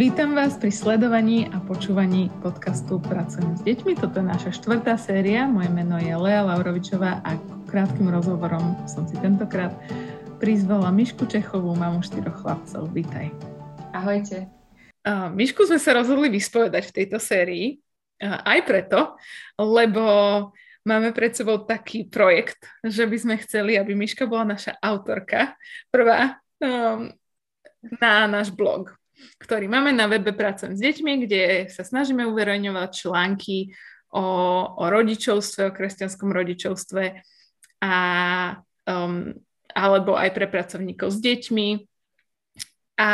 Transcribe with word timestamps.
Vítam 0.00 0.32
vás 0.32 0.56
pri 0.56 0.72
sledovaní 0.72 1.52
a 1.52 1.60
počúvaní 1.60 2.32
podcastu 2.40 2.96
Pracujem 3.04 3.52
s 3.52 3.60
deťmi. 3.68 4.00
Toto 4.00 4.24
je 4.24 4.32
naša 4.32 4.56
štvrtá 4.56 4.96
séria. 4.96 5.44
Moje 5.44 5.68
meno 5.68 6.00
je 6.00 6.16
Lea 6.16 6.40
Laurovičová 6.40 7.20
a 7.20 7.36
krátkým 7.68 8.08
rozhovorom 8.08 8.80
som 8.88 9.04
si 9.04 9.12
tentokrát 9.20 9.76
prizvala 10.40 10.88
Mišku 10.88 11.28
Čechovú, 11.28 11.76
mamu 11.76 12.00
štyroch 12.00 12.40
chlapcov. 12.40 12.88
Vítaj. 12.96 13.28
Ahojte. 13.92 14.48
Uh, 15.04 15.28
Mišku 15.36 15.68
sme 15.68 15.76
sa 15.76 15.92
rozhodli 15.92 16.32
vyspovedať 16.32 16.88
v 16.88 16.96
tejto 16.96 17.20
sérii. 17.20 17.84
Uh, 18.24 18.40
aj 18.40 18.64
preto, 18.64 19.20
lebo 19.60 20.00
máme 20.80 21.12
pred 21.12 21.36
sebou 21.36 21.68
taký 21.68 22.08
projekt, 22.08 22.64
že 22.80 23.04
by 23.04 23.16
sme 23.20 23.34
chceli, 23.44 23.76
aby 23.76 23.92
Miška 23.92 24.24
bola 24.24 24.56
naša 24.56 24.80
autorka 24.80 25.60
prvá 25.92 26.40
um, 26.56 27.12
na 28.00 28.24
náš 28.24 28.48
blog 28.48 28.96
ktorý 29.40 29.66
máme 29.70 29.90
na 29.94 30.06
webe 30.06 30.32
Pracujem 30.36 30.76
s 30.76 30.80
deťmi, 30.80 31.12
kde 31.26 31.42
sa 31.72 31.82
snažíme 31.82 32.26
uverejňovať 32.28 32.90
články 32.92 33.74
o, 34.10 34.24
o 34.76 34.84
rodičovstve, 34.90 35.70
o 35.70 35.74
kresťanskom 35.74 36.30
rodičovstve 36.34 37.22
a, 37.80 37.96
um, 38.86 39.32
alebo 39.72 40.18
aj 40.18 40.30
pre 40.34 40.46
pracovníkov 40.50 41.08
s 41.14 41.18
deťmi. 41.22 41.68
A 43.00 43.10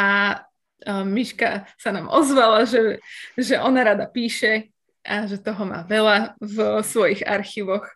um, 0.89 1.07
Miška 1.07 1.69
sa 1.79 1.95
nám 1.95 2.11
ozvala, 2.11 2.67
že, 2.67 2.99
že 3.39 3.61
ona 3.61 3.87
rada 3.87 4.09
píše 4.11 4.73
a 5.07 5.31
že 5.31 5.39
toho 5.39 5.63
má 5.63 5.87
veľa 5.87 6.35
v 6.43 6.83
svojich 6.83 7.23
archívoch 7.23 7.87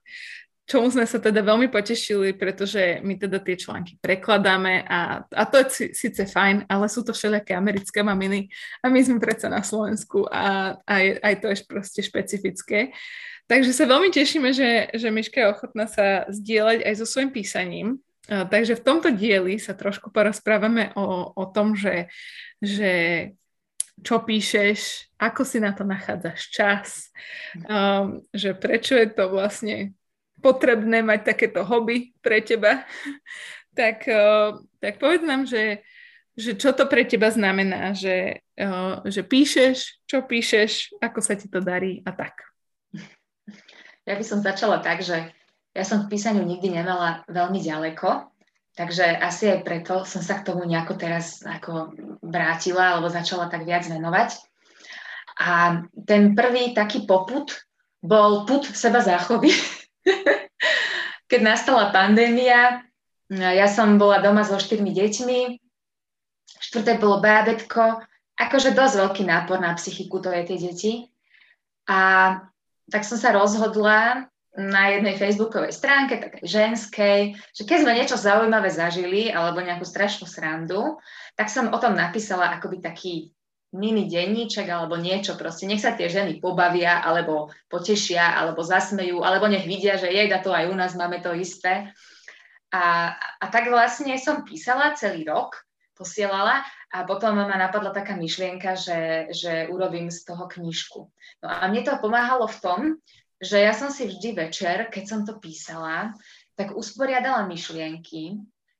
čomu 0.70 0.86
sme 0.86 1.02
sa 1.02 1.18
teda 1.18 1.42
veľmi 1.42 1.66
potešili, 1.66 2.38
pretože 2.38 3.02
my 3.02 3.18
teda 3.18 3.42
tie 3.42 3.58
články 3.58 3.98
prekladáme 3.98 4.86
a, 4.86 5.26
a 5.26 5.42
to 5.50 5.66
je 5.66 5.90
síce 5.90 6.22
fajn, 6.30 6.70
ale 6.70 6.86
sú 6.86 7.02
to 7.02 7.10
všelijaké 7.10 7.58
americké 7.58 8.06
maminy 8.06 8.46
a 8.78 8.86
my 8.86 9.02
sme 9.02 9.18
predsa 9.18 9.50
na 9.50 9.66
Slovensku 9.66 10.30
a 10.30 10.78
aj, 10.86 11.04
aj 11.18 11.34
to 11.42 11.46
je 11.50 11.56
proste 11.66 12.00
špecifické. 12.06 12.94
Takže 13.50 13.74
sa 13.74 13.90
veľmi 13.90 14.14
tešíme, 14.14 14.54
že, 14.54 14.94
že 14.94 15.10
Miška 15.10 15.42
je 15.42 15.50
ochotná 15.50 15.90
sa 15.90 16.30
zdieľať 16.30 16.86
aj 16.86 16.94
so 17.02 17.06
svojím 17.10 17.34
písaním. 17.34 17.88
Takže 18.30 18.78
v 18.78 18.84
tomto 18.86 19.10
dieli 19.10 19.58
sa 19.58 19.74
trošku 19.74 20.14
porozprávame 20.14 20.94
o, 20.94 21.34
o 21.34 21.44
tom, 21.50 21.74
že, 21.74 22.06
že 22.62 22.92
čo 24.06 24.22
píšeš, 24.22 25.10
ako 25.18 25.42
si 25.42 25.58
na 25.58 25.74
to 25.74 25.82
nachádzaš 25.82 26.40
čas, 26.54 26.88
um, 27.66 28.22
že 28.30 28.54
prečo 28.54 28.94
je 28.94 29.10
to 29.10 29.34
vlastne 29.34 29.98
potrebné 30.40 31.04
mať 31.04 31.36
takéto 31.36 31.62
hobby 31.62 32.16
pre 32.24 32.40
teba, 32.40 32.84
tak, 33.78 34.08
eh, 34.08 34.56
tak 34.80 34.98
povedz 34.98 35.22
nám, 35.22 35.46
že, 35.46 35.84
že 36.34 36.56
čo 36.56 36.72
to 36.72 36.88
pre 36.88 37.04
teba 37.06 37.30
znamená, 37.30 37.92
že, 37.92 38.42
eh, 38.42 38.94
že 39.06 39.22
píšeš, 39.22 40.08
čo 40.08 40.24
píšeš, 40.26 41.00
ako 41.00 41.18
sa 41.20 41.36
ti 41.36 41.46
to 41.46 41.60
darí 41.62 42.02
a 42.02 42.10
tak. 42.16 42.50
Ja 44.08 44.18
by 44.18 44.24
som 44.26 44.42
začala 44.42 44.82
tak, 44.82 45.04
že 45.04 45.30
ja 45.70 45.84
som 45.86 46.02
k 46.02 46.10
písaniu 46.10 46.42
nikdy 46.42 46.74
nemala 46.74 47.22
veľmi 47.30 47.62
ďaleko, 47.62 48.26
takže 48.74 49.06
asi 49.06 49.54
aj 49.54 49.60
preto 49.62 50.02
som 50.02 50.18
sa 50.18 50.42
k 50.42 50.50
tomu 50.50 50.66
nejako 50.66 50.98
teraz 50.98 51.46
ako 51.46 51.94
vrátila 52.24 52.96
alebo 52.96 53.06
začala 53.06 53.46
tak 53.46 53.62
viac 53.62 53.86
venovať. 53.86 54.34
A 55.40 55.80
ten 56.04 56.34
prvý 56.34 56.74
taký 56.74 57.06
poput 57.06 57.54
bol 58.02 58.48
put 58.48 58.66
seba 58.66 59.00
záchovy, 59.04 59.52
Keď 61.30 61.40
nastala 61.40 61.94
pandémia, 61.94 62.82
ja 63.30 63.66
som 63.70 63.94
bola 63.94 64.18
doma 64.18 64.42
so 64.42 64.58
štyrmi 64.58 64.90
deťmi, 64.90 65.40
štvrté 66.58 66.98
bolo 66.98 67.22
bábetko, 67.22 68.02
akože 68.34 68.74
dosť 68.74 68.94
veľký 68.98 69.22
nápor 69.22 69.62
na 69.62 69.76
psychiku 69.78 70.18
to 70.18 70.34
je 70.34 70.42
tie 70.50 70.58
deti. 70.58 70.92
A 71.86 72.00
tak 72.90 73.06
som 73.06 73.14
sa 73.14 73.30
rozhodla 73.30 74.26
na 74.58 74.82
jednej 74.90 75.14
facebookovej 75.14 75.70
stránke, 75.70 76.18
takej 76.18 76.42
ženskej, 76.42 77.18
že 77.54 77.62
keď 77.62 77.78
sme 77.86 77.94
niečo 77.94 78.18
zaujímavé 78.18 78.66
zažili 78.66 79.30
alebo 79.30 79.62
nejakú 79.62 79.86
strašnú 79.86 80.26
srandu, 80.26 80.98
tak 81.38 81.46
som 81.46 81.70
o 81.70 81.78
tom 81.78 81.94
napísala 81.94 82.50
akoby 82.58 82.82
taký 82.82 83.30
mini 83.70 84.10
denníček 84.10 84.66
alebo 84.66 84.98
niečo 84.98 85.38
proste. 85.38 85.66
Nech 85.66 85.82
sa 85.82 85.94
tie 85.94 86.10
ženy 86.10 86.42
pobavia, 86.42 87.02
alebo 87.02 87.54
potešia, 87.70 88.34
alebo 88.34 88.66
zasmejú, 88.66 89.22
alebo 89.22 89.46
nech 89.46 89.66
vidia, 89.66 89.94
že 89.94 90.10
jeda 90.10 90.42
to 90.42 90.50
aj 90.50 90.66
u 90.66 90.74
nás 90.74 90.92
máme 90.98 91.22
to 91.22 91.30
isté. 91.34 91.94
A, 92.70 93.14
a 93.18 93.44
tak 93.50 93.70
vlastne 93.70 94.14
som 94.18 94.46
písala 94.46 94.94
celý 94.94 95.26
rok, 95.26 95.58
posielala 95.94 96.62
a 96.90 97.04
potom 97.04 97.36
ma 97.36 97.46
napadla 97.46 97.92
taká 97.92 98.16
myšlienka, 98.16 98.78
že, 98.78 99.30
že 99.34 99.68
urobím 99.68 100.08
z 100.08 100.24
toho 100.24 100.48
knižku. 100.48 101.00
No 101.42 101.46
a 101.46 101.66
mne 101.68 101.82
to 101.84 102.00
pomáhalo 102.00 102.48
v 102.48 102.60
tom, 102.62 102.80
že 103.36 103.60
ja 103.60 103.76
som 103.76 103.92
si 103.92 104.08
vždy 104.08 104.48
večer, 104.48 104.88
keď 104.88 105.04
som 105.04 105.20
to 105.26 105.36
písala, 105.36 106.16
tak 106.56 106.76
usporiadala 106.76 107.48
myšlienky, 107.48 108.36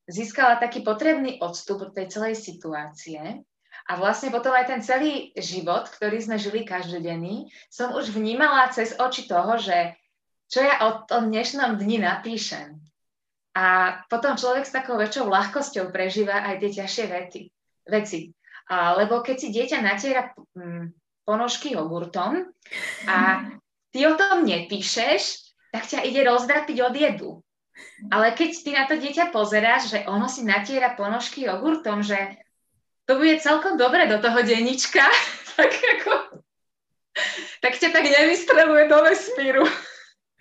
získala 0.09 0.57
taký 0.57 0.81
potrebný 0.81 1.39
odstup 1.39 1.81
od 1.81 1.91
tej 1.93 2.09
celej 2.09 2.35
situácie 2.37 3.45
a 3.89 3.97
vlastne 3.97 4.29
potom 4.29 4.53
aj 4.53 4.65
ten 4.69 4.81
celý 4.85 5.33
život, 5.33 5.89
ktorý 5.89 6.21
sme 6.21 6.37
žili 6.37 6.61
každodenný, 6.67 7.49
som 7.71 7.93
už 7.97 8.13
vnímala 8.13 8.69
cez 8.69 8.93
oči 8.97 9.25
toho, 9.25 9.57
že 9.57 9.97
čo 10.51 10.59
ja 10.61 10.83
o 10.85 11.07
tom 11.07 11.31
dnešnom 11.31 11.79
dni 11.79 12.03
napíšem. 12.03 12.77
A 13.55 13.99
potom 14.07 14.39
človek 14.39 14.63
s 14.63 14.75
takou 14.75 14.95
väčšou 14.95 15.27
ľahkosťou 15.27 15.91
prežíva 15.91 16.43
aj 16.43 16.55
tie 16.63 16.71
ťažšie 16.83 17.05
vety, 17.07 17.41
veci. 17.87 18.31
A, 18.71 18.95
lebo 18.95 19.19
keď 19.19 19.35
si 19.39 19.47
dieťa 19.51 19.83
natiera 19.83 20.31
hm, 20.55 20.95
ponožky 21.27 21.75
jogurtom 21.75 22.47
a 23.07 23.47
ty 23.91 23.99
o 24.07 24.15
tom 24.15 24.47
nepíšeš, 24.47 25.51
tak 25.71 25.87
ťa 25.87 25.99
ide 26.07 26.23
rozdrapiť 26.27 26.77
od 26.79 26.95
jedu. 26.95 27.31
Ale 28.11 28.35
keď 28.35 28.51
ty 28.51 28.71
na 28.75 28.83
to 28.87 28.95
dieťa 28.99 29.31
pozeráš, 29.31 29.95
že 29.95 29.99
ono 30.07 30.27
si 30.27 30.43
natiera 30.43 30.95
ponožky 30.95 31.47
jogurtom, 31.47 32.03
že 32.03 32.39
to 33.05 33.17
bude 33.17 33.41
celkom 33.41 33.77
dobre 33.77 34.07
do 34.07 34.21
toho 34.21 34.39
denníčka, 34.43 35.03
tak 35.57 35.71
ako, 35.71 36.41
tak 37.61 37.73
ťa 37.77 37.89
tak 37.91 38.05
nevystreluje 38.05 38.83
do 38.89 38.97
vesmíru. 39.03 39.65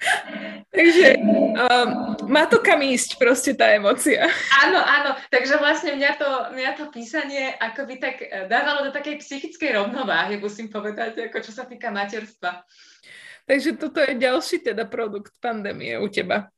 Takže 0.74 1.18
um, 1.20 1.88
má 2.30 2.46
to 2.46 2.62
kam 2.62 2.80
ísť 2.80 3.20
proste 3.20 3.52
tá 3.52 3.74
emocia. 3.74 4.30
Áno, 4.64 4.80
áno, 4.80 5.18
takže 5.28 5.58
vlastne 5.58 5.98
mňa 5.98 6.12
to, 6.14 6.30
mňa 6.54 6.70
to 6.78 6.84
písanie 6.94 7.52
akoby 7.58 7.98
tak 7.98 8.22
eh, 8.22 8.46
dávalo 8.46 8.86
do 8.86 8.94
takej 8.94 9.18
psychickej 9.18 9.76
rovnováhy, 9.76 10.38
musím 10.38 10.70
povedať, 10.70 11.18
ako 11.26 11.42
čo 11.42 11.52
sa 11.52 11.66
týka 11.66 11.90
materstva. 11.90 12.62
Takže 13.50 13.76
toto 13.76 13.98
je 13.98 14.14
ďalší 14.14 14.62
teda 14.62 14.86
produkt 14.86 15.34
pandémie 15.42 15.98
u 15.98 16.06
teba. 16.06 16.48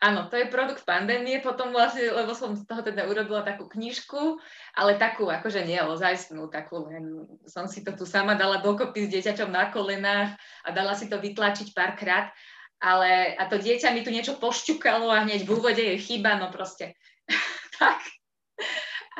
Áno, 0.00 0.32
to 0.32 0.40
je 0.40 0.48
produkt 0.48 0.88
pandémie, 0.88 1.44
potom 1.44 1.76
vlastne, 1.76 2.08
lebo 2.08 2.32
som 2.32 2.56
z 2.56 2.64
toho 2.64 2.80
teda 2.80 3.04
urobila 3.04 3.44
takú 3.44 3.68
knižku, 3.68 4.40
ale 4.72 4.96
takú, 4.96 5.28
akože 5.28 5.60
nie 5.68 5.76
ozajstnú, 5.76 6.48
takú 6.48 6.88
len 6.88 7.28
som 7.44 7.68
si 7.68 7.84
to 7.84 7.92
tu 7.92 8.08
sama 8.08 8.32
dala 8.32 8.64
dokopy 8.64 9.04
s 9.04 9.12
dieťaťom 9.12 9.52
na 9.52 9.68
kolenách 9.68 10.40
a 10.64 10.68
dala 10.72 10.96
si 10.96 11.04
to 11.04 11.20
vytlačiť 11.20 11.76
párkrát, 11.76 12.32
ale 12.80 13.36
a 13.36 13.44
to 13.44 13.60
dieťa 13.60 13.92
mi 13.92 14.00
tu 14.00 14.08
niečo 14.08 14.40
pošťukalo 14.40 15.12
a 15.12 15.28
hneď 15.28 15.44
v 15.44 15.52
úvode 15.52 15.84
je 15.84 16.00
chyba, 16.00 16.40
no 16.40 16.48
proste 16.48 16.96
tak. 17.76 18.00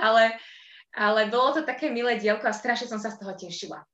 Ale, 0.00 0.32
ale 0.96 1.28
bolo 1.28 1.60
to 1.60 1.68
také 1.68 1.92
milé 1.92 2.16
dielko 2.16 2.48
a 2.48 2.56
strašne 2.56 2.88
som 2.88 2.96
sa 2.96 3.12
z 3.12 3.20
toho 3.20 3.36
tešila, 3.36 3.84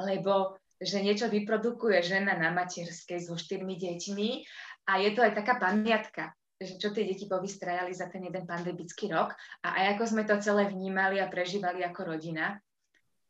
lebo 0.00 0.56
že 0.80 1.04
niečo 1.04 1.28
vyprodukuje 1.28 2.00
žena 2.00 2.32
na 2.40 2.48
materskej 2.56 3.20
so 3.20 3.36
štyrmi 3.36 3.76
deťmi 3.76 4.28
a 4.86 5.00
je 5.00 5.10
to 5.12 5.20
aj 5.24 5.32
taká 5.36 5.58
pamiatka, 5.60 6.32
že 6.60 6.76
čo 6.76 6.92
tie 6.92 7.08
deti 7.08 7.24
povystrajali 7.24 7.92
za 7.96 8.12
ten 8.12 8.28
jeden 8.28 8.44
pandemický 8.44 9.08
rok 9.08 9.32
a 9.64 9.80
aj 9.80 9.84
ako 9.96 10.02
sme 10.04 10.22
to 10.28 10.36
celé 10.44 10.68
vnímali 10.68 11.16
a 11.16 11.30
prežívali 11.32 11.80
ako 11.80 12.16
rodina. 12.16 12.60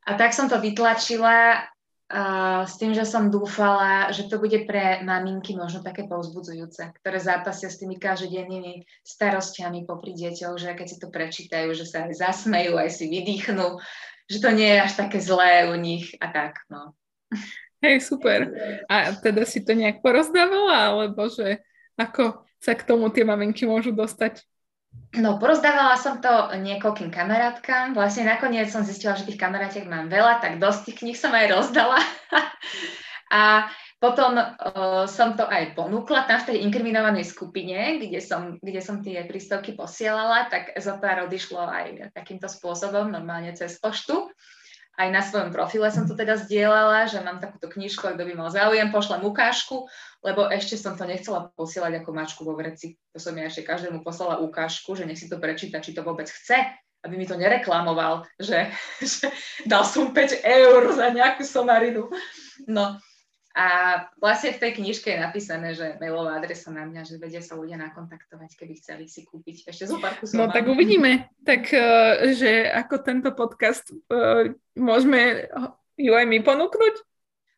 A 0.02 0.18
tak 0.18 0.34
som 0.34 0.50
to 0.50 0.58
vytlačila 0.58 1.62
uh, 2.10 2.62
s 2.66 2.74
tým, 2.80 2.90
že 2.90 3.06
som 3.06 3.30
dúfala, 3.30 4.10
že 4.10 4.26
to 4.26 4.42
bude 4.42 4.66
pre 4.66 5.04
maminky 5.06 5.54
možno 5.54 5.84
také 5.84 6.10
povzbudzujúce, 6.10 6.90
ktoré 6.98 7.18
zápasia 7.22 7.70
s 7.70 7.78
tými 7.78 8.02
každodennými 8.02 8.82
starostiami 9.06 9.86
popri 9.86 10.18
deťoch, 10.18 10.56
že 10.58 10.74
keď 10.74 10.86
si 10.90 10.96
to 10.98 11.08
prečítajú, 11.12 11.70
že 11.76 11.86
sa 11.86 12.10
aj 12.10 12.18
zasmejú, 12.18 12.74
aj 12.80 12.90
si 12.90 13.06
vydýchnú, 13.06 13.78
že 14.26 14.38
to 14.42 14.50
nie 14.50 14.74
je 14.74 14.78
až 14.82 14.92
také 15.06 15.22
zlé 15.22 15.70
u 15.70 15.78
nich 15.78 16.18
a 16.18 16.26
tak, 16.34 16.66
no. 16.66 16.98
Hej, 17.80 18.04
super. 18.04 18.52
A 18.86 19.16
teda 19.16 19.48
si 19.48 19.64
to 19.64 19.72
nejak 19.72 20.04
porozdávala, 20.04 20.92
alebo 20.92 21.32
že 21.32 21.64
ako 21.96 22.44
sa 22.60 22.76
k 22.76 22.84
tomu 22.84 23.08
tie 23.08 23.24
maminky 23.24 23.64
môžu 23.64 23.92
dostať? 23.96 24.44
No, 25.16 25.38
porozdávala 25.38 25.98
som 25.98 26.22
to 26.22 26.30
niekoľkým 26.54 27.10
kamarátkam. 27.10 27.94
Vlastne 27.94 28.26
nakoniec 28.26 28.70
som 28.70 28.86
zistila, 28.86 29.18
že 29.18 29.26
tých 29.26 29.40
kamarátiek 29.40 29.86
mám 29.86 30.06
veľa, 30.06 30.42
tak 30.42 30.62
dosť 30.62 30.80
tých 30.86 30.98
kníh 31.02 31.18
som 31.18 31.34
aj 31.34 31.46
rozdala. 31.50 31.98
a 33.34 33.70
potom 34.00 34.38
uh, 34.38 35.04
som 35.10 35.36
to 35.36 35.44
aj 35.44 35.76
ponúkla 35.76 36.24
tam 36.24 36.40
v 36.40 36.48
tej 36.52 36.56
inkriminovanej 36.64 37.28
skupine, 37.28 38.00
kde 38.00 38.16
som, 38.22 38.56
kde 38.56 38.80
som 38.80 39.04
tie 39.04 39.28
príspevky 39.28 39.76
posielala, 39.76 40.48
tak 40.48 40.72
zo 40.80 40.96
pár 40.96 41.28
odišlo 41.28 41.60
aj 41.60 42.16
takýmto 42.16 42.48
spôsobom, 42.48 43.12
normálne 43.12 43.52
cez 43.52 43.76
poštu. 43.76 44.30
Aj 45.00 45.08
na 45.08 45.22
svojom 45.24 45.48
profile 45.48 45.88
som 45.88 46.04
to 46.04 46.12
teda 46.12 46.36
zdieľala, 46.36 47.08
že 47.08 47.24
mám 47.24 47.40
takúto 47.40 47.72
knižku, 47.72 48.04
kto 48.04 48.20
by 48.20 48.34
mal 48.36 48.52
záujem, 48.52 48.92
pošlem 48.92 49.24
ukážku, 49.24 49.88
lebo 50.20 50.44
ešte 50.52 50.76
som 50.76 50.92
to 50.92 51.08
nechcela 51.08 51.48
posielať 51.56 52.04
ako 52.04 52.10
mačku 52.12 52.40
vo 52.44 52.52
vreci. 52.52 53.00
To 53.16 53.18
som 53.18 53.32
ja 53.32 53.48
ešte 53.48 53.64
každému 53.64 54.04
poslala 54.04 54.44
ukážku, 54.44 54.92
že 54.92 55.08
nech 55.08 55.16
si 55.16 55.32
to 55.32 55.40
prečíta, 55.40 55.80
či 55.80 55.96
to 55.96 56.04
vôbec 56.04 56.28
chce, 56.28 56.60
aby 57.00 57.14
mi 57.16 57.24
to 57.24 57.40
nereklamoval, 57.40 58.28
že, 58.36 58.68
že 59.00 59.32
dal 59.64 59.88
som 59.88 60.12
5 60.12 60.44
eur 60.44 60.92
za 60.92 61.08
nejakú 61.08 61.48
somarinu. 61.48 62.12
No, 62.68 63.00
a 63.50 63.66
vlastne 64.22 64.54
v 64.54 64.62
tej 64.62 64.72
knižke 64.78 65.10
je 65.10 65.18
napísané, 65.18 65.74
že 65.74 65.98
mailová 65.98 66.38
adresa 66.38 66.70
na 66.70 66.86
mňa, 66.86 67.02
že 67.02 67.18
vedia 67.18 67.42
sa 67.42 67.58
ľudia 67.58 67.74
nakontaktovať, 67.82 68.54
keby 68.54 68.78
chceli 68.78 69.04
si 69.10 69.26
kúpiť 69.26 69.66
ešte 69.66 69.90
zo 69.90 69.98
pár 69.98 70.14
kusov. 70.22 70.38
No 70.38 70.54
tak 70.54 70.70
uvidíme, 70.70 71.26
tak 71.42 71.66
uh, 71.74 72.30
že 72.30 72.70
ako 72.70 72.94
tento 73.02 73.34
podcast 73.34 73.90
uh, 73.90 74.54
môžeme 74.78 75.50
ju 75.98 76.12
aj 76.14 76.26
my 76.30 76.38
ponúknuť? 76.46 76.94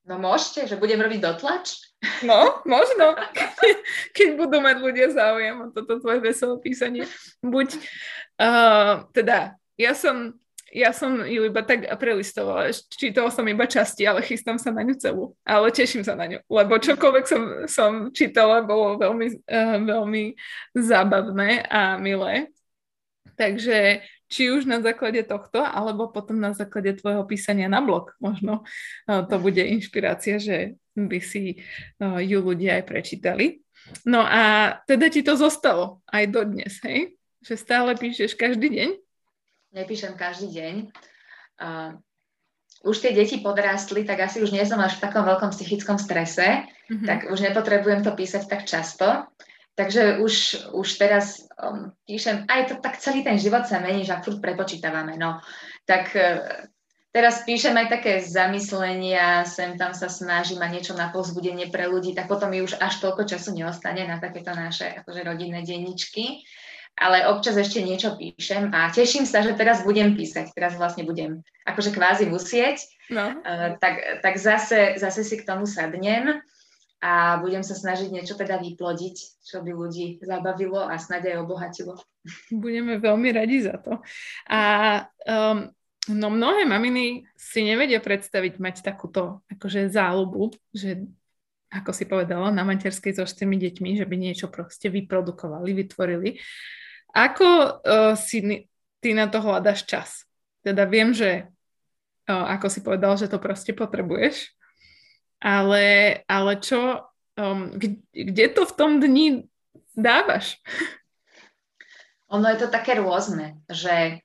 No 0.08 0.16
môžete, 0.16 0.64
že 0.64 0.80
budem 0.80 0.98
robiť 0.98 1.20
dotlač. 1.20 1.76
No, 2.24 2.64
možno, 2.64 3.12
keď 4.16 4.28
budú 4.40 4.64
mať 4.64 4.76
ľudia 4.80 5.12
záujem 5.12 5.60
o 5.60 5.66
toto 5.76 6.00
tvoje 6.00 6.24
veselé 6.24 6.56
písanie. 6.58 7.04
Buď, 7.44 7.76
uh, 8.40 9.06
teda, 9.12 9.60
ja 9.76 9.92
som 9.92 10.40
ja 10.72 10.90
som 10.96 11.20
ju 11.20 11.44
iba 11.44 11.60
tak 11.60 11.84
prelistovala. 12.00 12.72
Čítala 12.72 13.28
som 13.28 13.44
iba 13.44 13.68
časti, 13.68 14.08
ale 14.08 14.24
chystám 14.24 14.56
sa 14.56 14.72
na 14.72 14.80
ňu 14.80 14.96
celú. 14.96 15.24
Ale 15.44 15.68
teším 15.68 16.00
sa 16.00 16.16
na 16.16 16.24
ňu, 16.24 16.40
lebo 16.48 16.80
čokoľvek 16.80 17.24
som, 17.28 17.42
som 17.68 17.90
čítala, 18.10 18.64
bolo 18.64 18.96
veľmi, 18.96 19.28
uh, 19.44 19.78
veľmi 19.84 20.24
zábavné 20.72 21.68
a 21.68 22.00
milé. 22.00 22.48
Takže 23.36 24.00
či 24.32 24.48
už 24.48 24.64
na 24.64 24.80
základe 24.80 25.20
tohto, 25.28 25.60
alebo 25.60 26.08
potom 26.08 26.40
na 26.40 26.56
základe 26.56 26.96
tvojho 26.96 27.28
písania 27.28 27.68
na 27.68 27.84
blog 27.84 28.16
možno 28.16 28.64
uh, 28.64 29.22
to 29.28 29.36
bude 29.36 29.60
inšpirácia, 29.60 30.40
že 30.40 30.80
by 30.96 31.20
si 31.20 31.60
uh, 32.00 32.16
ju 32.16 32.40
ľudia 32.40 32.80
aj 32.80 32.84
prečítali. 32.88 33.60
No 34.08 34.24
a 34.24 34.76
teda 34.88 35.12
ti 35.12 35.20
to 35.20 35.36
zostalo 35.36 36.00
aj 36.08 36.32
dodnes, 36.32 36.80
hej? 36.86 37.12
Že 37.44 37.54
stále 37.60 37.90
píšeš 37.98 38.38
každý 38.38 38.72
deň? 38.72 38.90
Nepíšem 39.72 40.14
každý 40.14 40.52
deň. 40.52 40.74
Uh, 41.58 41.96
už 42.82 42.98
tie 42.98 43.14
deti 43.14 43.38
podrástli, 43.38 44.02
tak 44.02 44.26
asi 44.26 44.42
už 44.42 44.50
nie 44.50 44.62
som 44.66 44.78
až 44.82 44.98
v 44.98 45.04
takom 45.06 45.22
veľkom 45.22 45.54
psychickom 45.54 45.96
strese, 46.02 46.66
mm-hmm. 46.66 47.06
tak 47.06 47.18
už 47.30 47.38
nepotrebujem 47.40 48.02
to 48.02 48.10
písať 48.12 48.42
tak 48.50 48.66
často. 48.66 49.26
Takže 49.72 50.20
už, 50.20 50.68
už 50.76 50.88
teraz 51.00 51.48
um, 51.56 51.96
píšem, 52.04 52.44
aj 52.44 52.60
to 52.68 52.74
tak 52.84 53.00
celý 53.00 53.24
ten 53.24 53.40
život 53.40 53.64
sa 53.64 53.80
mení, 53.80 54.04
že 54.04 54.12
ak 54.12 54.28
furt 54.28 54.44
prepočítavame, 54.44 55.16
no. 55.16 55.40
Tak 55.88 56.12
uh, 56.12 56.68
teraz 57.08 57.40
píšem 57.48 57.72
aj 57.80 57.88
také 57.88 58.20
zamyslenia, 58.20 59.48
sem 59.48 59.80
tam 59.80 59.96
sa 59.96 60.12
snažím 60.12 60.60
a 60.60 60.68
niečo 60.68 60.92
na 60.92 61.08
povzbudenie 61.08 61.72
pre 61.72 61.88
ľudí, 61.88 62.12
tak 62.12 62.28
potom 62.28 62.52
mi 62.52 62.60
už 62.60 62.76
až 62.84 63.00
toľko 63.00 63.24
času 63.24 63.56
neostane 63.56 64.04
na 64.04 64.20
takéto 64.20 64.52
naše 64.52 64.92
akože 65.00 65.24
rodinné 65.24 65.64
denničky 65.64 66.44
ale 66.96 67.26
občas 67.28 67.56
ešte 67.56 67.80
niečo 67.82 68.14
píšem 68.14 68.70
a 68.70 68.92
teším 68.92 69.24
sa, 69.24 69.40
že 69.40 69.56
teraz 69.56 69.82
budem 69.82 70.14
písať. 70.14 70.52
Teraz 70.52 70.76
vlastne 70.76 71.02
budem 71.08 71.40
akože 71.64 71.90
kvázi 71.90 72.28
musieť. 72.28 72.84
No. 73.08 73.42
Uh, 73.42 73.76
tak, 73.80 74.22
tak 74.22 74.34
zase, 74.38 74.96
zase 75.00 75.24
si 75.24 75.40
k 75.40 75.46
tomu 75.46 75.64
sadnem 75.64 76.40
a 77.02 77.42
budem 77.42 77.66
sa 77.66 77.74
snažiť 77.74 78.14
niečo 78.14 78.38
teda 78.38 78.62
vyplodiť, 78.62 79.16
čo 79.42 79.58
by 79.60 79.74
ľudí 79.74 80.22
zabavilo 80.22 80.86
a 80.86 80.94
snad 81.02 81.26
aj 81.26 81.42
obohatilo. 81.42 81.98
Budeme 82.54 83.02
veľmi 83.02 83.28
radi 83.34 83.66
za 83.66 83.74
to. 83.82 83.98
A 84.46 84.60
um, 85.26 85.66
no 86.14 86.26
mnohé 86.30 86.62
maminy 86.62 87.26
si 87.34 87.66
nevedia 87.66 87.98
predstaviť 87.98 88.62
mať 88.62 88.76
takúto 88.86 89.42
akože 89.50 89.90
záľubu, 89.90 90.54
že 90.70 91.02
ako 91.72 91.90
si 91.96 92.04
povedala, 92.04 92.52
na 92.52 92.68
materskej 92.68 93.16
so 93.16 93.24
štyrmi 93.24 93.56
deťmi, 93.56 93.96
že 93.96 94.04
by 94.04 94.16
niečo 94.20 94.52
proste 94.52 94.92
vyprodukovali, 94.92 95.72
vytvorili. 95.72 96.36
Ako 97.16 97.48
uh, 97.48 98.12
si 98.12 98.68
ty 99.00 99.10
na 99.16 99.26
to 99.32 99.40
hľadaš 99.40 99.88
čas? 99.88 100.28
Teda 100.60 100.84
viem, 100.84 101.16
že 101.16 101.48
uh, 102.28 102.46
ako 102.52 102.66
si 102.68 102.84
povedal, 102.84 103.16
že 103.16 103.32
to 103.32 103.40
proste 103.40 103.72
potrebuješ, 103.72 104.52
ale, 105.40 106.20
ale 106.28 106.52
čo, 106.60 107.08
um, 107.40 107.72
kde, 107.72 108.04
kde 108.12 108.46
to 108.52 108.62
v 108.68 108.76
tom 108.76 109.00
dni 109.00 109.48
dávaš? 109.96 110.60
Ono 112.32 112.48
je 112.48 112.58
to 112.60 112.68
také 112.68 113.00
rôzne, 113.00 113.60
že 113.68 114.20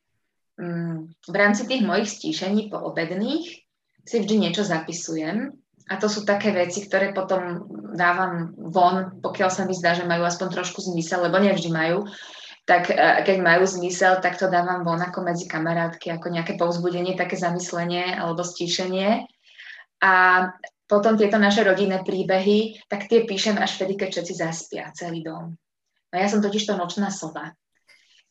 um, 0.60 1.12
v 1.28 1.36
rámci 1.36 1.64
tých 1.68 1.84
mojich 1.84 2.12
stíšení 2.12 2.72
poobedných 2.72 3.68
si 4.08 4.16
vždy 4.24 4.36
niečo 4.48 4.64
zapisujem 4.64 5.56
a 5.88 5.94
to 5.96 6.12
sú 6.12 6.28
také 6.28 6.52
veci, 6.52 6.84
ktoré 6.84 7.16
potom 7.16 7.64
dávam 7.96 8.52
von, 8.56 9.24
pokiaľ 9.24 9.50
sa 9.50 9.64
mi 9.64 9.74
zdá, 9.74 9.96
že 9.96 10.04
majú 10.04 10.28
aspoň 10.28 10.60
trošku 10.60 10.84
zmysel, 10.84 11.24
lebo 11.24 11.40
nevždy 11.40 11.72
majú 11.72 12.04
tak 12.68 12.92
e, 12.92 13.24
keď 13.24 13.38
majú 13.40 13.64
zmysel, 13.64 14.20
tak 14.20 14.36
to 14.36 14.52
dávam 14.52 14.84
von 14.84 15.00
ako 15.00 15.24
medzi 15.24 15.48
kamarátky, 15.48 16.12
ako 16.20 16.28
nejaké 16.28 16.60
povzbudenie, 16.60 17.16
také 17.16 17.40
zamyslenie 17.40 18.12
alebo 18.12 18.44
stíšenie. 18.44 19.24
A 20.04 20.14
potom 20.86 21.16
tieto 21.16 21.40
naše 21.40 21.64
rodinné 21.64 22.04
príbehy, 22.04 22.84
tak 22.92 23.08
tie 23.08 23.24
píšem 23.24 23.56
až 23.56 23.80
vtedy, 23.80 23.96
keď 23.96 24.10
všetci 24.20 24.34
zaspia, 24.36 24.92
celý 24.92 25.24
dom. 25.24 25.56
No 26.12 26.16
ja 26.16 26.28
som 26.28 26.44
totiž 26.44 26.68
to 26.68 26.76
nočná 26.76 27.08
sova. 27.08 27.56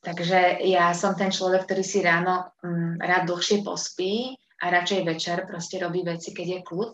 Takže 0.04 0.62
ja 0.68 0.92
som 0.92 1.16
ten 1.16 1.32
človek, 1.32 1.66
ktorý 1.66 1.82
si 1.82 1.98
ráno 2.04 2.52
mm, 2.60 3.02
rád 3.02 3.32
dlhšie 3.32 3.64
pospí 3.64 4.36
a 4.62 4.70
radšej 4.70 5.00
večer 5.02 5.48
proste 5.48 5.80
robí 5.80 6.04
veci, 6.04 6.30
keď 6.30 6.46
je 6.46 6.60
kľud. 6.62 6.92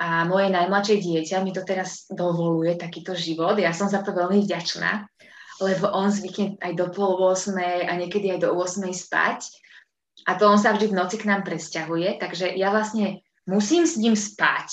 A 0.00 0.24
moje 0.24 0.48
najmladšie 0.48 0.96
dieťa 0.96 1.44
mi 1.44 1.52
to 1.52 1.60
teraz 1.60 2.08
dovoluje, 2.08 2.72
takýto 2.80 3.12
život. 3.12 3.60
Ja 3.60 3.76
som 3.76 3.92
za 3.92 4.00
to 4.00 4.16
veľmi 4.16 4.40
vďačná 4.48 5.04
lebo 5.60 5.92
on 5.92 6.08
zvykne 6.08 6.56
aj 6.64 6.72
do 6.72 6.88
pol 6.88 7.20
8 7.20 7.52
a 7.84 7.92
niekedy 8.00 8.32
aj 8.32 8.48
do 8.48 8.56
8 8.56 8.88
spať. 8.96 9.44
A 10.24 10.36
to 10.36 10.48
on 10.48 10.56
sa 10.56 10.72
vždy 10.72 10.92
v 10.92 10.96
noci 10.96 11.16
k 11.20 11.28
nám 11.28 11.44
presťahuje, 11.44 12.20
takže 12.20 12.52
ja 12.56 12.72
vlastne 12.72 13.20
musím 13.44 13.84
s 13.84 14.00
ním 14.00 14.16
spať. 14.16 14.68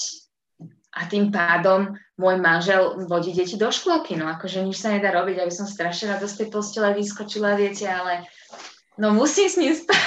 A 0.98 1.06
tým 1.06 1.30
pádom 1.30 1.94
môj 2.18 2.42
manžel 2.42 3.06
vodí 3.06 3.36
deti 3.36 3.54
do 3.54 3.70
škôlky, 3.70 4.18
no 4.18 4.26
akože 4.34 4.66
nič 4.66 4.82
sa 4.82 4.90
nedá 4.90 5.14
robiť, 5.14 5.44
aby 5.46 5.54
som 5.54 5.70
strašne 5.70 6.10
rado 6.10 6.26
z 6.26 6.42
tej 6.42 6.48
postele 6.50 6.90
vyskočila, 6.98 7.54
viete, 7.54 7.86
ale 7.86 8.26
no 8.98 9.14
musím 9.14 9.46
s 9.46 9.60
ním 9.62 9.78
spať. 9.78 10.02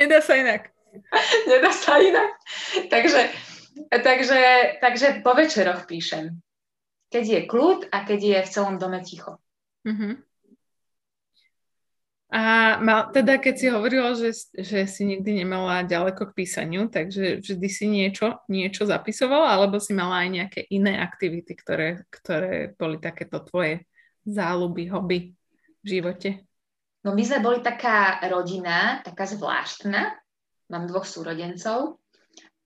Nedá 0.00 0.24
sa 0.24 0.40
inak. 0.40 0.72
Nedá 1.50 1.70
sa 1.74 2.00
inak. 2.00 2.30
Takže, 2.88 3.28
takže, 3.90 4.40
takže 4.80 5.20
po 5.20 5.36
večeroch 5.36 5.84
píšem 5.84 6.40
keď 7.10 7.24
je 7.24 7.40
kľud 7.46 7.80
a 7.94 8.02
keď 8.02 8.20
je 8.20 8.38
v 8.42 8.52
celom 8.52 8.76
dome 8.76 9.00
ticho. 9.02 9.38
Uh-huh. 9.86 10.18
A 12.26 12.76
mal, 12.82 13.14
teda 13.14 13.38
keď 13.38 13.54
si 13.54 13.66
hovorila, 13.70 14.10
že, 14.18 14.34
že 14.58 14.82
si 14.90 15.06
nikdy 15.06 15.46
nemala 15.46 15.86
ďaleko 15.86 16.34
k 16.34 16.36
písaniu, 16.42 16.90
takže 16.90 17.38
vždy 17.38 17.68
si 17.70 17.86
niečo, 17.86 18.42
niečo 18.50 18.82
zapisovala, 18.82 19.54
alebo 19.54 19.78
si 19.78 19.94
mala 19.94 20.26
aj 20.26 20.28
nejaké 20.34 20.60
iné 20.74 20.98
aktivity, 20.98 21.54
ktoré, 21.54 22.02
ktoré 22.10 22.74
boli 22.74 22.98
takéto 22.98 23.38
tvoje 23.46 23.86
záľuby, 24.26 24.90
hobby 24.90 25.18
v 25.80 25.86
živote? 25.86 26.42
No 27.06 27.14
my 27.14 27.22
sme 27.22 27.38
boli 27.38 27.62
taká 27.62 28.18
rodina, 28.26 28.98
taká 29.06 29.22
zvláštna. 29.30 30.18
Mám 30.66 30.90
dvoch 30.90 31.06
súrodencov 31.06 32.02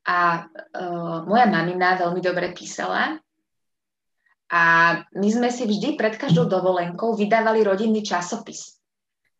a 0.09 0.49
uh, 0.49 1.29
moja 1.29 1.47
mamina 1.47 2.01
veľmi 2.01 2.21
dobre 2.25 2.57
písala 2.57 3.21
a 4.51 4.63
my 5.15 5.29
sme 5.31 5.53
si 5.53 5.69
vždy 5.69 5.95
pred 5.95 6.19
každou 6.19 6.51
dovolenkou 6.51 7.15
vydávali 7.15 7.63
rodinný 7.63 8.03
časopis. 8.03 8.80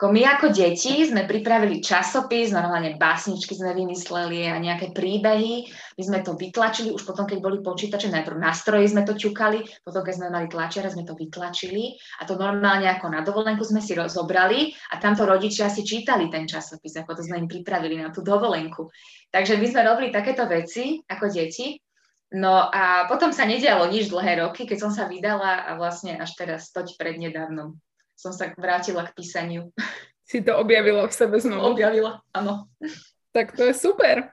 My 0.01 0.25
ako 0.25 0.57
deti 0.57 1.05
sme 1.05 1.29
pripravili 1.29 1.85
časopis, 1.85 2.57
normálne 2.57 2.97
básničky 2.97 3.53
sme 3.53 3.77
vymysleli 3.77 4.49
a 4.49 4.57
nejaké 4.57 4.97
príbehy. 4.97 5.69
My 5.69 6.03
sme 6.09 6.19
to 6.25 6.41
vytlačili, 6.41 6.89
už 6.89 7.05
potom, 7.05 7.29
keď 7.29 7.45
boli 7.45 7.61
počítače, 7.61 8.09
najprv 8.09 8.41
na 8.41 8.57
stroji 8.57 8.89
sme 8.89 9.05
to 9.05 9.13
ťukali, 9.13 9.61
potom, 9.85 10.01
keď 10.01 10.15
sme 10.17 10.33
mali 10.33 10.49
tlačiara, 10.49 10.89
sme 10.89 11.05
to 11.05 11.13
vytlačili 11.13 12.01
a 12.17 12.25
to 12.25 12.41
normálne 12.41 12.89
ako 12.89 13.13
na 13.13 13.21
dovolenku 13.21 13.61
sme 13.61 13.85
si 13.85 13.93
rozobrali 13.93 14.73
a 14.89 14.97
tamto 14.97 15.29
rodičia 15.29 15.69
si 15.69 15.85
čítali 15.85 16.33
ten 16.33 16.49
časopis, 16.49 16.97
ako 16.97 17.21
to 17.21 17.23
sme 17.29 17.45
im 17.45 17.49
pripravili 17.53 18.01
na 18.01 18.09
tú 18.09 18.25
dovolenku. 18.25 18.89
Takže 19.29 19.61
my 19.61 19.67
sme 19.69 19.85
robili 19.85 20.09
takéto 20.09 20.49
veci 20.49 20.97
ako 21.13 21.29
deti 21.29 21.77
No 22.31 22.71
a 22.71 23.11
potom 23.11 23.35
sa 23.35 23.43
nedialo 23.43 23.91
nič 23.91 24.07
dlhé 24.07 24.39
roky, 24.39 24.63
keď 24.63 24.79
som 24.87 24.95
sa 24.95 25.11
vydala 25.11 25.67
a 25.67 25.75
vlastne 25.75 26.15
až 26.15 26.31
teraz 26.39 26.71
toť 26.71 26.95
prednedávnom 26.95 27.75
som 28.21 28.37
sa 28.37 28.53
vrátila 28.53 29.09
k 29.09 29.17
písaniu. 29.17 29.73
Si 30.29 30.45
to 30.45 30.55
objavila 30.61 31.09
v 31.09 31.17
sebe 31.17 31.41
znovu? 31.41 31.75
Objavila, 31.75 32.23
áno. 32.31 32.69
Tak 33.35 33.59
to 33.59 33.67
je 33.67 33.75
super. 33.75 34.31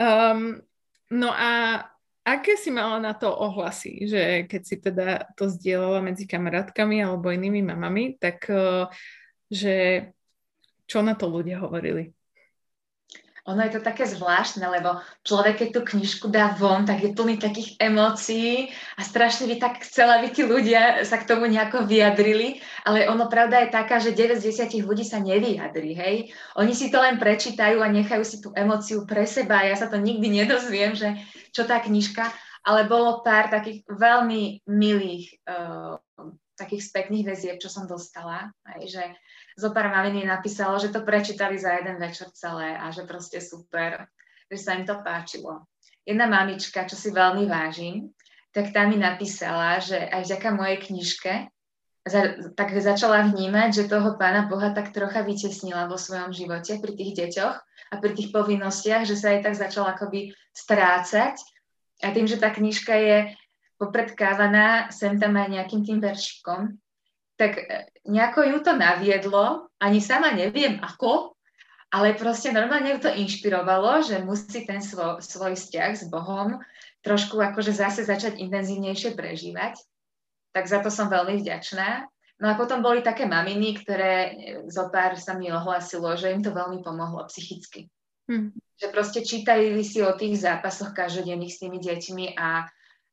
Um, 0.00 0.64
no 1.12 1.28
a 1.28 1.84
aké 2.24 2.56
si 2.56 2.72
mala 2.72 2.96
na 2.96 3.12
to 3.12 3.28
ohlasy, 3.28 4.08
že 4.08 4.48
keď 4.48 4.62
si 4.64 4.76
teda 4.80 5.08
to 5.36 5.52
zdieľala 5.52 6.00
medzi 6.00 6.24
kamarátkami 6.24 7.04
alebo 7.04 7.28
inými 7.28 7.60
mamami, 7.60 8.16
tak 8.16 8.48
uh, 8.48 8.88
že 9.52 10.08
čo 10.88 11.04
na 11.04 11.12
to 11.12 11.28
ľudia 11.28 11.60
hovorili? 11.60 12.15
Ono 13.46 13.62
je 13.62 13.78
to 13.78 13.80
také 13.80 14.02
zvláštne, 14.10 14.66
lebo 14.66 14.98
človek, 15.22 15.62
keď 15.62 15.68
tú 15.70 15.80
knižku 15.86 16.26
dá 16.26 16.50
von, 16.58 16.82
tak 16.82 16.98
je 16.98 17.14
plný 17.14 17.38
takých 17.38 17.78
emócií 17.78 18.74
a 18.98 19.06
strašne 19.06 19.46
by 19.46 19.56
tak 19.62 19.86
chcela, 19.86 20.18
aby 20.18 20.34
tí 20.34 20.42
ľudia 20.42 21.06
sa 21.06 21.22
k 21.22 21.30
tomu 21.30 21.46
nejako 21.46 21.86
vyjadrili, 21.86 22.58
ale 22.82 23.06
ono 23.06 23.30
pravda 23.30 23.62
je 23.62 23.70
taká, 23.70 24.02
že 24.02 24.18
9 24.18 24.42
z 24.42 24.50
10 24.66 24.82
ľudí 24.82 25.06
sa 25.06 25.22
nevyjadri, 25.22 25.94
hej. 25.94 26.16
Oni 26.58 26.74
si 26.74 26.90
to 26.90 26.98
len 26.98 27.22
prečítajú 27.22 27.78
a 27.78 27.88
nechajú 27.88 28.24
si 28.26 28.42
tú 28.42 28.50
emóciu 28.52 29.06
pre 29.06 29.22
seba. 29.30 29.62
Ja 29.62 29.78
sa 29.78 29.86
to 29.86 29.96
nikdy 29.96 30.26
nedozviem, 30.42 30.98
že 30.98 31.14
čo 31.54 31.64
tá 31.64 31.78
knižka, 31.78 32.26
ale 32.66 32.90
bolo 32.90 33.22
pár 33.22 33.46
takých 33.46 33.86
veľmi 33.86 34.66
milých 34.66 35.38
uh, 35.46 36.02
takých 36.56 36.88
spätných 36.88 37.28
väzieb, 37.28 37.56
čo 37.60 37.68
som 37.68 37.84
dostala, 37.84 38.50
aj, 38.64 38.80
že 38.88 39.04
zo 39.56 39.70
pár 39.70 39.92
maminy 39.92 40.24
napísalo, 40.24 40.80
že 40.80 40.88
to 40.88 41.04
prečítali 41.04 41.60
za 41.60 41.76
jeden 41.76 42.00
večer 42.00 42.32
celé 42.32 42.74
a 42.76 42.88
že 42.88 43.04
proste 43.04 43.38
super, 43.44 44.08
že 44.48 44.56
sa 44.56 44.74
im 44.74 44.88
to 44.88 44.96
páčilo. 45.04 45.68
Jedna 46.02 46.24
mamička, 46.26 46.88
čo 46.88 46.96
si 46.96 47.12
veľmi 47.12 47.44
vážim, 47.46 48.10
tak 48.56 48.72
tá 48.72 48.88
mi 48.88 48.96
napísala, 48.96 49.76
že 49.84 50.00
aj 50.00 50.32
vďaka 50.32 50.48
mojej 50.56 50.78
knižke 50.80 51.32
za, 52.06 52.20
tak 52.54 52.72
začala 52.78 53.26
vnímať, 53.28 53.68
že 53.74 53.90
toho 53.90 54.14
pána 54.14 54.46
Boha 54.46 54.70
tak 54.70 54.94
trocha 54.94 55.26
vytesnila 55.26 55.90
vo 55.90 55.98
svojom 55.98 56.30
živote 56.30 56.78
pri 56.78 56.92
tých 56.94 57.12
deťoch 57.18 57.56
a 57.90 57.94
pri 57.98 58.12
tých 58.14 58.30
povinnostiach, 58.30 59.02
že 59.04 59.18
sa 59.18 59.34
aj 59.34 59.50
tak 59.50 59.54
začala 59.58 59.98
akoby 59.98 60.32
strácať. 60.54 61.36
A 62.04 62.12
tým, 62.14 62.30
že 62.30 62.38
tá 62.38 62.54
knižka 62.54 62.94
je 62.94 63.16
popredkávaná 63.76 64.88
sem 64.92 65.20
tam 65.20 65.36
aj 65.36 65.48
nejakým 65.52 65.82
tým 65.84 65.98
veršikom, 66.00 66.76
tak 67.36 67.60
e, 67.60 67.88
nejako 68.08 68.42
ju 68.42 68.58
to 68.64 68.72
naviedlo, 68.72 69.68
ani 69.80 70.00
sama 70.00 70.32
neviem 70.32 70.80
ako, 70.80 71.36
ale 71.92 72.18
proste 72.18 72.50
normálne 72.50 72.96
ju 72.96 73.08
to 73.08 73.10
inšpirovalo, 73.12 74.02
že 74.02 74.24
musí 74.24 74.66
ten 74.66 74.82
svoj, 74.82 75.22
svoj 75.22 75.54
vzťah 75.54 75.92
s 75.94 76.04
Bohom 76.10 76.58
trošku 77.04 77.38
akože 77.38 77.70
zase 77.70 78.02
začať 78.02 78.42
intenzívnejšie 78.42 79.14
prežívať. 79.14 79.78
Tak 80.50 80.66
za 80.66 80.82
to 80.82 80.90
som 80.90 81.06
veľmi 81.06 81.38
vďačná. 81.38 82.08
No 82.36 82.52
a 82.52 82.58
potom 82.58 82.84
boli 82.84 83.00
také 83.00 83.24
maminy, 83.24 83.80
ktoré 83.80 84.12
e, 84.12 84.32
zo 84.68 84.88
pár 84.92 85.16
sa 85.16 85.36
mi 85.36 85.52
ohlasilo, 85.52 86.16
že 86.16 86.32
im 86.32 86.42
to 86.42 86.52
veľmi 86.52 86.82
pomohlo 86.82 87.24
psychicky. 87.28 87.88
Hmm. 88.26 88.50
Že 88.76 88.86
proste 88.92 89.20
čítali 89.22 89.80
si 89.86 90.02
o 90.02 90.12
tých 90.18 90.42
zápasoch 90.42 90.92
každodenných 90.92 91.52
s 91.54 91.60
tými 91.62 91.78
deťmi 91.80 92.26
a 92.36 92.66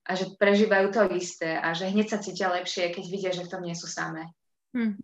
a 0.03 0.12
že 0.19 0.36
prežívajú 0.36 0.88
to 0.91 1.01
isté 1.15 1.55
a 1.55 1.72
že 1.72 1.88
hneď 1.88 2.07
sa 2.12 2.19
cítia 2.19 2.51
lepšie, 2.51 2.91
keď 2.91 3.03
vidia, 3.07 3.31
že 3.31 3.48
v 3.48 3.51
tom 3.51 3.63
nie 3.63 3.75
sú 3.75 3.88
samé. 3.88 4.27
Hm. 4.75 5.00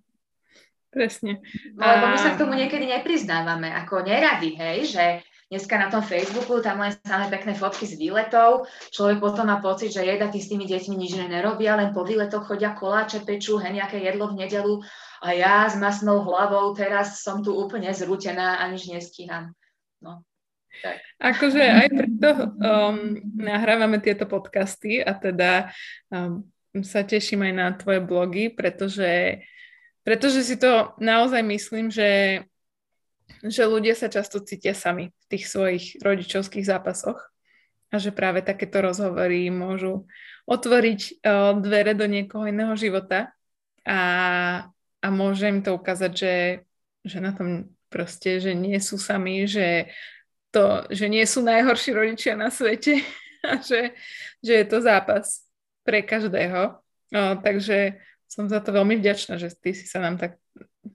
Presne. 0.89 1.39
No, 1.77 1.85
lebo 1.85 2.05
my 2.09 2.17
sa 2.17 2.33
k 2.33 2.39
tomu 2.41 2.57
niekedy 2.57 2.89
nepriznávame, 2.89 3.69
ako 3.69 4.01
nerady, 4.01 4.57
hej, 4.57 4.77
že 4.89 5.05
dneska 5.45 5.77
na 5.77 5.93
tom 5.93 6.01
Facebooku 6.01 6.65
tam 6.65 6.81
len 6.81 6.97
samé 7.05 7.29
pekné 7.29 7.53
fotky 7.53 7.85
z 7.85 7.93
výletov, 7.93 8.65
človek 8.89 9.21
potom 9.21 9.53
má 9.53 9.61
pocit, 9.61 9.93
že 9.93 10.01
jeda 10.01 10.33
tí 10.33 10.41
s 10.41 10.49
tými 10.49 10.65
deťmi 10.65 10.97
nič 10.97 11.13
nerobia, 11.29 11.77
len 11.77 11.93
po 11.93 12.01
výletoch 12.01 12.49
chodia 12.49 12.73
koláče, 12.73 13.21
pečú, 13.21 13.61
hen 13.61 13.77
nejaké 13.77 14.01
jedlo 14.01 14.33
v 14.33 14.45
nedelu 14.45 14.81
a 15.21 15.27
ja 15.37 15.69
s 15.69 15.77
masnou 15.77 16.25
hlavou 16.25 16.73
teraz 16.73 17.21
som 17.21 17.45
tu 17.45 17.53
úplne 17.53 17.93
zrútená 17.93 18.57
a 18.57 18.69
nič 18.73 18.89
nestíham. 18.89 19.53
No. 20.01 20.25
Tak. 20.79 20.95
Akože 21.19 21.59
aj 21.59 21.87
preto 21.91 22.29
um, 22.55 23.19
nahrávame 23.35 23.99
tieto 23.99 24.23
podcasty 24.29 25.03
a 25.03 25.11
teda 25.17 25.73
um, 26.13 26.45
sa 26.85 27.03
teším 27.03 27.49
aj 27.49 27.53
na 27.53 27.67
tvoje 27.75 27.99
blogy, 27.99 28.53
pretože, 28.53 29.43
pretože 30.05 30.45
si 30.45 30.55
to 30.55 30.95
naozaj 31.01 31.41
myslím, 31.43 31.91
že, 31.91 32.43
že 33.43 33.63
ľudia 33.67 33.97
sa 33.97 34.07
často 34.07 34.39
cítia 34.39 34.77
sami 34.77 35.11
v 35.11 35.25
tých 35.27 35.49
svojich 35.49 35.85
rodičovských 35.99 36.65
zápasoch 36.65 37.19
a 37.89 37.95
že 37.97 38.13
práve 38.13 38.45
takéto 38.45 38.85
rozhovory 38.85 39.49
môžu 39.49 40.05
otvoriť 40.45 41.01
uh, 41.25 41.57
dvere 41.57 41.97
do 41.97 42.05
niekoho 42.05 42.45
iného 42.45 42.77
života 42.77 43.33
a, 43.83 44.01
a 45.01 45.07
môže 45.09 45.49
im 45.49 45.65
to 45.65 45.73
ukázať, 45.73 46.11
že, 46.13 46.35
že 47.03 47.17
na 47.17 47.33
tom 47.33 47.73
proste, 47.89 48.37
že 48.37 48.53
nie 48.53 48.77
sú 48.77 49.01
sami, 49.01 49.49
že 49.49 49.89
to, 50.49 50.89
že 50.89 51.05
nie 51.09 51.25
sú 51.25 51.45
najhorší 51.45 51.93
rodičia 51.93 52.33
na 52.33 52.49
svete 52.49 53.01
a 53.49 53.61
že, 53.61 53.93
že 54.41 54.53
je 54.63 54.65
to 54.65 54.81
zápas 54.81 55.45
pre 55.85 56.01
každého. 56.01 56.77
O, 57.09 57.21
takže 57.41 57.97
som 58.29 58.45
za 58.45 58.61
to 58.61 58.69
veľmi 58.69 59.01
vďačná, 59.01 59.41
že 59.41 59.49
ty 59.57 59.73
si 59.73 59.89
sa 59.89 59.97
nám 59.97 60.21
tak, 60.21 60.37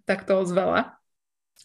takto 0.06 0.38
ozvala, 0.38 0.94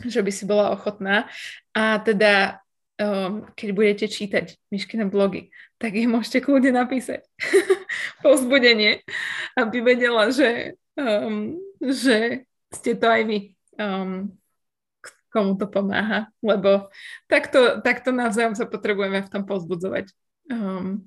že 0.02 0.26
by 0.26 0.32
si 0.34 0.50
bola 0.50 0.74
ochotná. 0.74 1.30
A 1.78 2.02
teda, 2.02 2.66
um, 2.98 3.46
keď 3.54 3.70
budete 3.78 4.06
čítať 4.10 4.58
Myškine 4.74 5.06
blogy, 5.06 5.54
tak 5.78 5.94
ich 5.94 6.10
môžete 6.10 6.42
kľudne 6.42 6.74
napísať 6.74 7.22
povzbudenie, 8.26 9.06
aby 9.54 9.78
vedela, 9.86 10.34
že, 10.34 10.82
um, 10.98 11.54
že 11.78 12.50
ste 12.74 12.98
to 12.98 13.06
aj 13.06 13.22
vy. 13.30 13.40
Um, 13.78 14.39
komu 15.30 15.56
to 15.56 15.70
pomáha, 15.70 16.34
lebo 16.42 16.90
takto, 17.30 17.80
takto 17.86 18.10
navzájom 18.10 18.58
sa 18.58 18.66
potrebujeme 18.66 19.22
v 19.22 19.32
tom 19.32 19.44
pozbudzovať. 19.46 20.10
Um, 20.50 21.06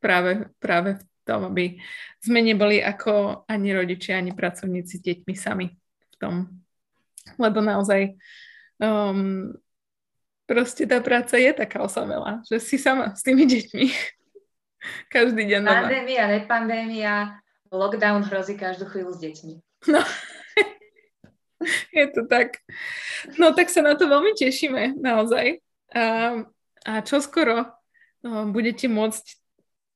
práve, 0.00 0.48
práve 0.56 0.96
v 0.96 1.02
tom, 1.28 1.52
aby 1.52 1.76
sme 2.24 2.40
neboli 2.40 2.80
ako 2.80 3.44
ani 3.44 3.76
rodičia, 3.76 4.16
ani 4.16 4.32
pracovníci 4.32 4.98
s 4.98 5.04
deťmi 5.04 5.34
sami 5.36 5.76
v 6.10 6.16
tom. 6.16 6.34
Lebo 7.36 7.60
naozaj 7.60 8.16
um, 8.80 9.52
proste 10.48 10.88
tá 10.88 10.98
práca 11.04 11.36
je 11.36 11.52
taká 11.52 11.84
osamelá, 11.84 12.40
že 12.48 12.58
si 12.58 12.80
sama 12.80 13.12
s 13.12 13.22
tými 13.22 13.44
deťmi 13.44 13.86
každý 15.14 15.46
deň. 15.46 15.60
Pandémia, 15.62 16.24
nepandémia, 16.26 17.14
lockdown 17.70 18.26
hrozí 18.26 18.56
každú 18.58 18.88
chvíľu 18.90 19.12
s 19.14 19.20
deťmi. 19.22 19.54
No, 19.92 20.02
je 21.98 22.06
to 22.12 22.26
tak. 22.26 22.58
No 23.36 23.52
tak 23.52 23.68
sa 23.68 23.84
na 23.84 23.94
to 23.94 24.08
veľmi 24.08 24.32
tešíme, 24.36 24.96
naozaj. 24.98 25.60
A, 25.92 26.04
a 26.86 26.92
čo 27.02 27.20
skoro 27.20 27.68
no, 28.24 28.48
budete 28.48 28.88
môcť 28.88 29.24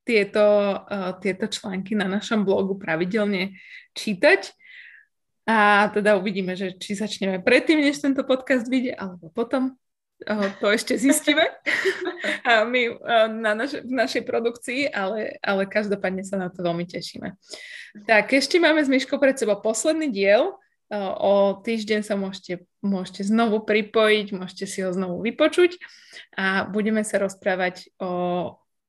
tieto, 0.04 0.44
uh, 0.84 1.16
tieto 1.18 1.48
články 1.48 1.96
na 1.96 2.04
našom 2.04 2.44
blogu 2.44 2.76
pravidelne 2.76 3.56
čítať. 3.96 4.52
A 5.44 5.88
teda 5.92 6.16
uvidíme, 6.16 6.56
že 6.56 6.76
či 6.76 6.96
začneme 6.96 7.40
predtým, 7.40 7.80
než 7.80 8.00
tento 8.00 8.24
podcast 8.24 8.68
vyjde, 8.68 8.96
alebo 8.96 9.32
potom. 9.32 9.76
Uh, 10.24 10.46
to 10.62 10.70
ešte 10.70 10.94
zistíme 10.94 11.42
a 12.48 12.64
my 12.64 12.96
uh, 12.96 13.28
na 13.28 13.52
naš- 13.52 13.82
v 13.82 13.92
našej 13.92 14.22
produkcii, 14.24 14.88
ale, 14.88 15.36
ale 15.42 15.66
každopádne 15.66 16.22
sa 16.22 16.38
na 16.38 16.48
to 16.48 16.64
veľmi 16.64 16.86
tešíme. 16.86 17.34
Tak 18.06 18.32
ešte 18.32 18.62
máme 18.62 18.80
s 18.80 18.88
Myškou 18.88 19.18
pred 19.18 19.36
sebou 19.36 19.58
posledný 19.58 20.08
diel 20.08 20.54
O 21.18 21.58
týždeň 21.58 22.06
sa 22.06 22.14
môžete, 22.14 22.70
môžete 22.78 23.26
znovu 23.26 23.66
pripojiť, 23.66 24.30
môžete 24.30 24.64
si 24.70 24.78
ho 24.86 24.94
znovu 24.94 25.18
vypočuť 25.26 25.82
a 26.38 26.62
budeme 26.70 27.02
sa 27.02 27.18
rozprávať 27.18 27.90
o 27.98 28.10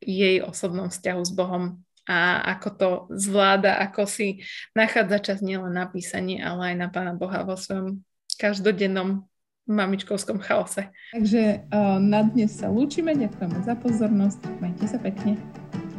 jej 0.04 0.44
osobnom 0.46 0.94
vzťahu 0.94 1.22
s 1.26 1.32
Bohom 1.34 1.82
a 2.06 2.46
ako 2.54 2.70
to 2.78 2.90
zvláda, 3.18 3.82
ako 3.82 4.06
si 4.06 4.46
nachádza 4.78 5.18
čas 5.18 5.40
nielen 5.42 5.74
na 5.74 5.90
písanie, 5.90 6.38
ale 6.38 6.74
aj 6.74 6.76
na 6.78 6.88
Pána 6.94 7.18
Boha 7.18 7.42
vo 7.42 7.58
svojom 7.58 8.06
každodennom 8.38 9.26
mamičkovskom 9.66 10.38
chaose. 10.46 10.94
Takže 11.10 11.66
na 11.98 12.22
dnes 12.30 12.54
sa 12.54 12.70
lúčime, 12.70 13.18
ďakujeme 13.18 13.66
za 13.66 13.74
pozornosť, 13.74 14.40
majte 14.62 14.86
sa 14.86 15.02
pekne. 15.02 15.42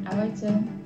Ahojte. 0.07 0.86